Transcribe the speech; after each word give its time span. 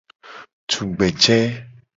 Tugbeje. 0.69 1.37